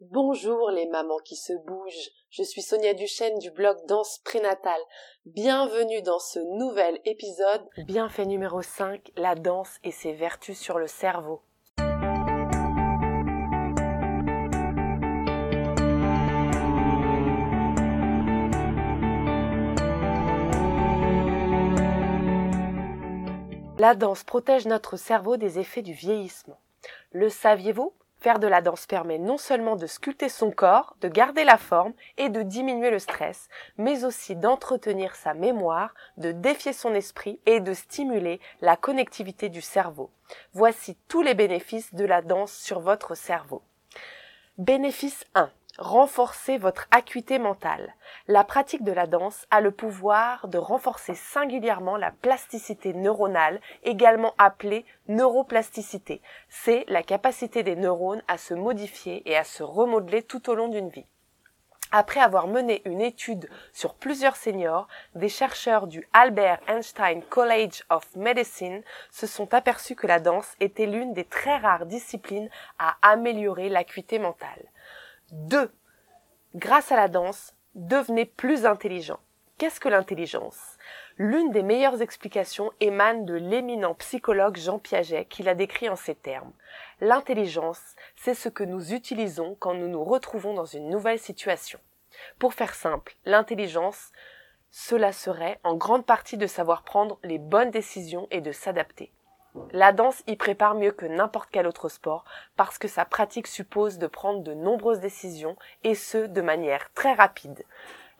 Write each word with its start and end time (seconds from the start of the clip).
Bonjour 0.00 0.70
les 0.70 0.86
mamans 0.86 1.18
qui 1.24 1.34
se 1.34 1.52
bougent, 1.66 2.10
je 2.30 2.44
suis 2.44 2.62
Sonia 2.62 2.94
Duchesne 2.94 3.40
du 3.40 3.50
blog 3.50 3.76
Danse 3.88 4.20
Prénatale. 4.24 4.80
Bienvenue 5.26 6.02
dans 6.02 6.20
ce 6.20 6.38
nouvel 6.56 7.00
épisode. 7.04 7.68
Bienfait 7.78 8.24
numéro 8.24 8.62
5, 8.62 9.10
la 9.16 9.34
danse 9.34 9.80
et 9.82 9.90
ses 9.90 10.12
vertus 10.12 10.56
sur 10.56 10.78
le 10.78 10.86
cerveau. 10.86 11.42
La 23.80 23.96
danse 23.96 24.22
protège 24.22 24.66
notre 24.66 24.96
cerveau 24.96 25.36
des 25.36 25.58
effets 25.58 25.82
du 25.82 25.92
vieillissement. 25.92 26.60
Le 27.10 27.28
saviez-vous? 27.28 27.92
Faire 28.20 28.40
de 28.40 28.48
la 28.48 28.60
danse 28.60 28.86
permet 28.86 29.18
non 29.18 29.38
seulement 29.38 29.76
de 29.76 29.86
sculpter 29.86 30.28
son 30.28 30.50
corps, 30.50 30.96
de 31.00 31.08
garder 31.08 31.44
la 31.44 31.56
forme 31.56 31.92
et 32.16 32.28
de 32.28 32.42
diminuer 32.42 32.90
le 32.90 32.98
stress, 32.98 33.48
mais 33.76 34.04
aussi 34.04 34.34
d'entretenir 34.34 35.14
sa 35.14 35.34
mémoire, 35.34 35.94
de 36.16 36.32
défier 36.32 36.72
son 36.72 36.94
esprit 36.94 37.38
et 37.46 37.60
de 37.60 37.74
stimuler 37.74 38.40
la 38.60 38.76
connectivité 38.76 39.48
du 39.48 39.60
cerveau. 39.60 40.10
Voici 40.52 40.96
tous 41.06 41.22
les 41.22 41.34
bénéfices 41.34 41.94
de 41.94 42.04
la 42.04 42.22
danse 42.22 42.52
sur 42.52 42.80
votre 42.80 43.14
cerveau. 43.14 43.62
Bénéfice 44.58 45.24
1 45.34 45.50
renforcer 45.78 46.58
votre 46.58 46.88
acuité 46.90 47.38
mentale. 47.38 47.94
La 48.26 48.44
pratique 48.44 48.82
de 48.82 48.92
la 48.92 49.06
danse 49.06 49.46
a 49.50 49.60
le 49.60 49.70
pouvoir 49.70 50.48
de 50.48 50.58
renforcer 50.58 51.14
singulièrement 51.14 51.96
la 51.96 52.10
plasticité 52.10 52.92
neuronale, 52.92 53.60
également 53.84 54.34
appelée 54.38 54.84
neuroplasticité. 55.06 56.20
C'est 56.48 56.84
la 56.88 57.02
capacité 57.02 57.62
des 57.62 57.76
neurones 57.76 58.22
à 58.28 58.38
se 58.38 58.54
modifier 58.54 59.22
et 59.30 59.36
à 59.36 59.44
se 59.44 59.62
remodeler 59.62 60.22
tout 60.22 60.50
au 60.50 60.54
long 60.54 60.68
d'une 60.68 60.90
vie. 60.90 61.06
Après 61.90 62.20
avoir 62.20 62.48
mené 62.48 62.82
une 62.84 63.00
étude 63.00 63.48
sur 63.72 63.94
plusieurs 63.94 64.36
seniors, 64.36 64.88
des 65.14 65.30
chercheurs 65.30 65.86
du 65.86 66.06
Albert 66.12 66.60
Einstein 66.68 67.22
College 67.22 67.82
of 67.88 68.04
Medicine 68.14 68.82
se 69.10 69.26
sont 69.26 69.54
aperçus 69.54 69.94
que 69.94 70.06
la 70.06 70.20
danse 70.20 70.54
était 70.60 70.84
l'une 70.84 71.14
des 71.14 71.24
très 71.24 71.56
rares 71.56 71.86
disciplines 71.86 72.50
à 72.78 72.96
améliorer 73.00 73.70
l'acuité 73.70 74.18
mentale. 74.18 74.66
2. 75.32 75.70
Grâce 76.54 76.90
à 76.90 76.96
la 76.96 77.08
danse, 77.08 77.54
devenez 77.74 78.24
plus 78.24 78.64
intelligent. 78.64 79.20
Qu'est-ce 79.58 79.80
que 79.80 79.88
l'intelligence? 79.88 80.78
L'une 81.18 81.50
des 81.50 81.62
meilleures 81.62 82.00
explications 82.00 82.70
émane 82.80 83.26
de 83.26 83.34
l'éminent 83.34 83.94
psychologue 83.94 84.56
Jean 84.56 84.78
Piaget 84.78 85.26
qui 85.26 85.42
l'a 85.42 85.54
décrit 85.54 85.90
en 85.90 85.96
ces 85.96 86.14
termes. 86.14 86.52
L'intelligence, 87.00 87.80
c'est 88.16 88.34
ce 88.34 88.48
que 88.48 88.64
nous 88.64 88.94
utilisons 88.94 89.56
quand 89.58 89.74
nous 89.74 89.88
nous 89.88 90.04
retrouvons 90.04 90.54
dans 90.54 90.64
une 90.64 90.88
nouvelle 90.88 91.18
situation. 91.18 91.78
Pour 92.38 92.54
faire 92.54 92.74
simple, 92.74 93.14
l'intelligence, 93.26 94.12
cela 94.70 95.12
serait 95.12 95.60
en 95.62 95.76
grande 95.76 96.06
partie 96.06 96.38
de 96.38 96.46
savoir 96.46 96.84
prendre 96.84 97.18
les 97.22 97.38
bonnes 97.38 97.70
décisions 97.70 98.28
et 98.30 98.40
de 98.40 98.52
s'adapter. 98.52 99.12
La 99.72 99.92
danse 99.92 100.22
y 100.26 100.36
prépare 100.36 100.74
mieux 100.74 100.92
que 100.92 101.06
n'importe 101.06 101.50
quel 101.50 101.66
autre 101.66 101.88
sport 101.88 102.24
parce 102.56 102.78
que 102.78 102.88
sa 102.88 103.04
pratique 103.04 103.46
suppose 103.46 103.98
de 103.98 104.06
prendre 104.06 104.42
de 104.42 104.54
nombreuses 104.54 105.00
décisions 105.00 105.56
et 105.84 105.94
ce 105.94 106.26
de 106.26 106.40
manière 106.40 106.92
très 106.94 107.12
rapide. 107.12 107.64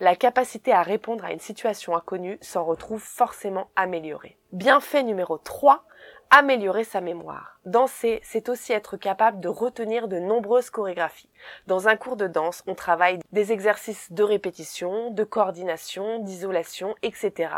La 0.00 0.14
capacité 0.14 0.72
à 0.72 0.82
répondre 0.82 1.24
à 1.24 1.32
une 1.32 1.40
situation 1.40 1.96
inconnue 1.96 2.38
s'en 2.40 2.64
retrouve 2.64 3.02
forcément 3.02 3.68
améliorée. 3.74 4.38
Bienfait 4.52 5.02
numéro 5.02 5.38
3, 5.38 5.84
améliorer 6.30 6.84
sa 6.84 7.00
mémoire. 7.00 7.58
Danser, 7.64 8.20
c'est 8.22 8.48
aussi 8.48 8.72
être 8.72 8.96
capable 8.96 9.40
de 9.40 9.48
retenir 9.48 10.08
de 10.08 10.18
nombreuses 10.18 10.70
chorégraphies. 10.70 11.28
Dans 11.66 11.88
un 11.88 11.96
cours 11.96 12.16
de 12.16 12.26
danse, 12.26 12.62
on 12.66 12.74
travaille 12.74 13.18
des 13.32 13.52
exercices 13.52 14.12
de 14.12 14.22
répétition, 14.22 15.10
de 15.10 15.24
coordination, 15.24 16.18
d'isolation, 16.20 16.94
etc. 17.02 17.50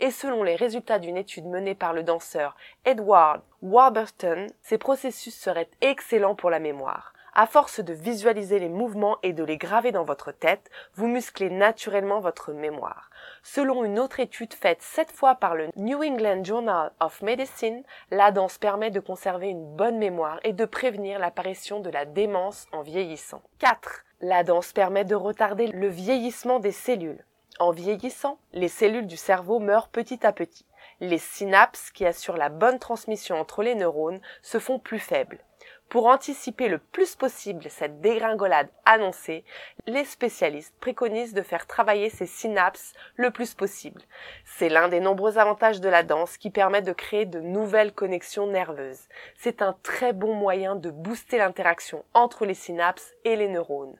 Et 0.00 0.10
selon 0.10 0.42
les 0.42 0.56
résultats 0.56 0.98
d'une 0.98 1.16
étude 1.16 1.46
menée 1.46 1.74
par 1.74 1.92
le 1.92 2.02
danseur 2.02 2.56
Edward 2.84 3.42
Warburton, 3.62 4.46
ces 4.62 4.78
processus 4.78 5.34
seraient 5.34 5.70
excellents 5.80 6.34
pour 6.34 6.50
la 6.50 6.60
mémoire. 6.60 7.12
À 7.38 7.46
force 7.46 7.80
de 7.80 7.92
visualiser 7.92 8.58
les 8.58 8.70
mouvements 8.70 9.18
et 9.22 9.34
de 9.34 9.44
les 9.44 9.58
graver 9.58 9.92
dans 9.92 10.04
votre 10.04 10.32
tête, 10.32 10.70
vous 10.94 11.06
musclez 11.06 11.50
naturellement 11.50 12.18
votre 12.18 12.54
mémoire. 12.54 13.10
Selon 13.42 13.84
une 13.84 13.98
autre 13.98 14.20
étude 14.20 14.54
faite 14.54 14.80
cette 14.80 15.10
fois 15.10 15.34
par 15.34 15.54
le 15.54 15.68
New 15.76 16.02
England 16.02 16.44
Journal 16.44 16.92
of 16.98 17.20
Medicine, 17.20 17.82
la 18.10 18.32
danse 18.32 18.56
permet 18.56 18.90
de 18.90 19.00
conserver 19.00 19.48
une 19.48 19.76
bonne 19.76 19.98
mémoire 19.98 20.40
et 20.44 20.54
de 20.54 20.64
prévenir 20.64 21.18
l'apparition 21.18 21.80
de 21.80 21.90
la 21.90 22.06
démence 22.06 22.64
en 22.72 22.80
vieillissant. 22.80 23.42
4. 23.58 24.06
La 24.22 24.42
danse 24.42 24.72
permet 24.72 25.04
de 25.04 25.14
retarder 25.14 25.66
le 25.66 25.88
vieillissement 25.88 26.58
des 26.58 26.72
cellules. 26.72 27.22
En 27.58 27.70
vieillissant, 27.70 28.38
les 28.54 28.68
cellules 28.68 29.06
du 29.06 29.18
cerveau 29.18 29.58
meurent 29.58 29.88
petit 29.88 30.26
à 30.26 30.32
petit. 30.32 30.64
Les 31.00 31.18
synapses 31.18 31.90
qui 31.90 32.06
assurent 32.06 32.38
la 32.38 32.48
bonne 32.48 32.78
transmission 32.78 33.38
entre 33.38 33.62
les 33.62 33.74
neurones 33.74 34.22
se 34.40 34.58
font 34.58 34.78
plus 34.78 35.00
faibles. 35.00 35.40
Pour 35.88 36.08
anticiper 36.08 36.68
le 36.68 36.78
plus 36.78 37.14
possible 37.14 37.70
cette 37.70 38.00
dégringolade 38.00 38.68
annoncée, 38.84 39.44
les 39.86 40.04
spécialistes 40.04 40.74
préconisent 40.80 41.32
de 41.32 41.42
faire 41.42 41.66
travailler 41.66 42.10
ces 42.10 42.26
synapses 42.26 42.92
le 43.14 43.30
plus 43.30 43.54
possible. 43.54 44.02
C'est 44.44 44.68
l'un 44.68 44.88
des 44.88 44.98
nombreux 44.98 45.38
avantages 45.38 45.80
de 45.80 45.88
la 45.88 46.02
danse 46.02 46.38
qui 46.38 46.50
permet 46.50 46.82
de 46.82 46.92
créer 46.92 47.24
de 47.24 47.40
nouvelles 47.40 47.92
connexions 47.92 48.48
nerveuses. 48.48 49.08
C'est 49.36 49.62
un 49.62 49.76
très 49.84 50.12
bon 50.12 50.34
moyen 50.34 50.74
de 50.74 50.90
booster 50.90 51.38
l'interaction 51.38 52.04
entre 52.14 52.46
les 52.46 52.54
synapses 52.54 53.14
et 53.24 53.36
les 53.36 53.48
neurones. 53.48 53.96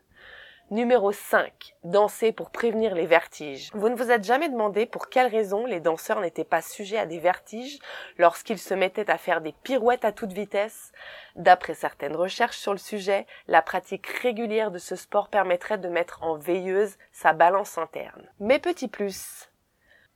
Numéro 0.73 1.13
5. 1.13 1.77
Danser 1.85 2.33
pour 2.33 2.51
prévenir 2.51 2.97
les 2.97 3.07
vertiges. 3.07 3.71
Vous 3.73 3.89
ne 3.89 3.95
vous 3.95 4.11
êtes 4.11 4.25
jamais 4.25 4.49
demandé 4.49 4.85
pour 4.85 5.09
quelles 5.09 5.31
raisons 5.31 5.65
les 5.65 5.79
danseurs 5.79 6.21
n'étaient 6.21 6.43
pas 6.43 6.61
sujets 6.61 6.99
à 6.99 7.07
des 7.07 7.21
vertiges 7.21 7.79
lorsqu'ils 8.19 8.59
se 8.59 8.75
mettaient 8.75 9.09
à 9.09 9.17
faire 9.17 9.41
des 9.41 9.53
pirouettes 9.63 10.05
à 10.05 10.11
toute 10.11 10.33
vitesse? 10.33 10.91
D'après 11.37 11.75
certaines 11.75 12.17
recherches 12.17 12.59
sur 12.59 12.73
le 12.73 12.79
sujet, 12.79 13.29
la 13.47 13.63
pratique 13.63 14.09
régulière 14.09 14.73
de 14.73 14.79
ce 14.79 14.97
sport 14.97 15.29
permettrait 15.29 15.79
de 15.79 15.89
mettre 15.89 16.25
en 16.25 16.35
veilleuse 16.35 16.97
sa 17.13 17.33
balance 17.33 17.79
interne. 17.79 18.29
Mes 18.41 18.59
petits 18.59 18.89
plus 18.89 19.49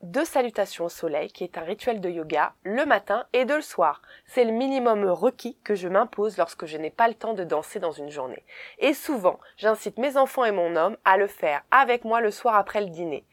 deux 0.02 0.24
salutations 0.24 0.86
au 0.86 0.88
soleil, 0.88 1.30
qui 1.30 1.44
est 1.44 1.58
un 1.58 1.62
rituel 1.62 2.00
de 2.00 2.08
yoga, 2.08 2.54
le 2.62 2.86
matin 2.86 3.26
et 3.32 3.44
de 3.44 3.54
le 3.54 3.60
soir. 3.60 4.00
C'est 4.26 4.44
le 4.44 4.52
minimum 4.52 5.04
requis 5.04 5.58
que 5.62 5.74
je 5.74 5.88
m'impose 5.88 6.38
lorsque 6.38 6.66
je 6.66 6.78
n'ai 6.78 6.90
pas 6.90 7.08
le 7.08 7.14
temps 7.14 7.34
de 7.34 7.44
danser 7.44 7.80
dans 7.80 7.92
une 7.92 8.10
journée. 8.10 8.44
Et 8.78 8.94
souvent, 8.94 9.38
j'incite 9.56 9.98
mes 9.98 10.16
enfants 10.16 10.44
et 10.44 10.52
mon 10.52 10.76
homme 10.76 10.96
à 11.04 11.16
le 11.16 11.26
faire 11.26 11.62
avec 11.70 12.04
moi 12.04 12.20
le 12.20 12.30
soir 12.30 12.56
après 12.56 12.80
le 12.80 12.90
dîner. 12.90 13.24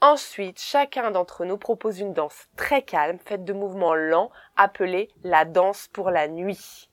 Ensuite, 0.00 0.60
chacun 0.60 1.10
d'entre 1.10 1.44
nous 1.44 1.56
propose 1.56 2.00
une 2.00 2.12
danse 2.12 2.48
très 2.56 2.82
calme, 2.82 3.18
faite 3.18 3.44
de 3.44 3.54
mouvements 3.54 3.94
lents, 3.94 4.30
appelée 4.56 5.08
la 5.24 5.44
danse 5.44 5.88
pour 5.88 6.10
la 6.10 6.28
nuit. 6.28 6.90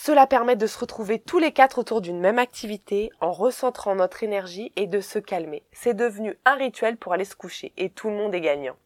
Cela 0.00 0.28
permet 0.28 0.54
de 0.54 0.68
se 0.68 0.78
retrouver 0.78 1.18
tous 1.18 1.40
les 1.40 1.50
quatre 1.50 1.78
autour 1.78 2.00
d'une 2.00 2.20
même 2.20 2.38
activité 2.38 3.10
en 3.20 3.32
recentrant 3.32 3.96
notre 3.96 4.22
énergie 4.22 4.72
et 4.76 4.86
de 4.86 5.00
se 5.00 5.18
calmer. 5.18 5.64
C'est 5.72 5.92
devenu 5.92 6.38
un 6.44 6.54
rituel 6.54 6.96
pour 6.96 7.14
aller 7.14 7.24
se 7.24 7.34
coucher 7.34 7.72
et 7.76 7.90
tout 7.90 8.08
le 8.08 8.14
monde 8.14 8.32
est 8.32 8.40
gagnant. 8.40 8.76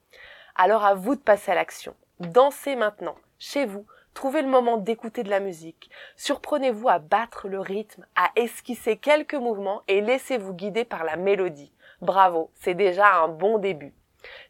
Alors 0.57 0.87
à 0.87 0.95
vous 0.95 1.15
de 1.15 1.21
passer 1.21 1.53
à 1.53 1.55
l'action. 1.55 1.95
Dansez 2.21 2.77
maintenant, 2.77 3.15
chez 3.39 3.67
vous, 3.67 3.85
trouvez 4.15 4.41
le 4.41 4.49
moment 4.49 4.79
d'écouter 4.79 5.23
de 5.23 5.29
la 5.29 5.41
musique, 5.41 5.91
surprenez-vous 6.17 6.89
à 6.89 6.99
battre 6.99 7.47
le 7.47 7.61
rythme, 7.61 8.07
à 8.17 8.31
esquisser 8.35 8.97
quelques 8.97 9.35
mouvements 9.35 9.83
et 9.89 10.01
laissez-vous 10.01 10.55
guider 10.55 10.87
par 10.87 11.05
la 11.05 11.17
mélodie. 11.17 11.75
Bravo, 12.01 12.51
c'est 12.55 12.75
déjà 12.75 13.17
un 13.17 13.29
bon 13.29 13.59
début. 13.59 13.93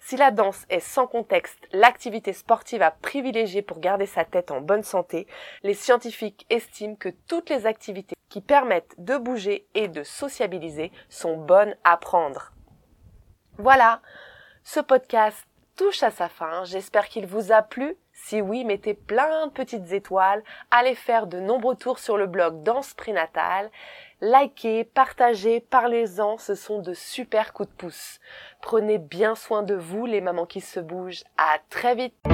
Si 0.00 0.16
la 0.16 0.30
danse 0.30 0.64
est 0.68 0.80
sans 0.80 1.06
contexte 1.06 1.58
l'activité 1.72 2.32
sportive 2.32 2.82
à 2.82 2.90
privilégier 2.90 3.62
pour 3.62 3.80
garder 3.80 4.06
sa 4.06 4.24
tête 4.24 4.50
en 4.50 4.60
bonne 4.60 4.82
santé, 4.82 5.26
les 5.62 5.74
scientifiques 5.74 6.46
estiment 6.50 6.96
que 6.96 7.10
toutes 7.28 7.50
les 7.50 7.66
activités 7.66 8.16
qui 8.28 8.40
permettent 8.40 8.94
de 8.98 9.16
bouger 9.16 9.66
et 9.74 9.88
de 9.88 10.02
sociabiliser 10.02 10.90
sont 11.08 11.36
bonnes 11.36 11.76
à 11.84 11.96
prendre. 11.96 12.52
Voilà, 13.58 14.00
ce 14.64 14.80
podcast 14.80 15.46
touche 15.76 16.02
à 16.02 16.10
sa 16.10 16.28
fin. 16.28 16.64
J'espère 16.64 17.08
qu'il 17.08 17.26
vous 17.26 17.52
a 17.52 17.62
plu. 17.62 17.96
Si 18.12 18.40
oui, 18.40 18.64
mettez 18.64 18.94
plein 18.94 19.46
de 19.46 19.52
petites 19.52 19.92
étoiles, 19.92 20.42
allez 20.70 20.94
faire 20.94 21.26
de 21.26 21.40
nombreux 21.40 21.76
tours 21.76 21.98
sur 21.98 22.16
le 22.16 22.26
blog 22.26 22.62
Danse 22.62 22.94
Prénatale 22.94 23.70
Likez, 24.20 24.84
partagez, 24.84 25.58
parlez-en, 25.58 26.38
ce 26.38 26.54
sont 26.54 26.78
de 26.78 26.94
super 26.94 27.52
coups 27.52 27.68
de 27.68 27.74
pouce. 27.74 28.20
Prenez 28.60 28.98
bien 28.98 29.34
soin 29.34 29.64
de 29.64 29.74
vous, 29.74 30.06
les 30.06 30.20
mamans 30.20 30.46
qui 30.46 30.60
se 30.60 30.78
bougent. 30.78 31.24
À 31.36 31.58
très 31.70 31.96
vite! 31.96 32.31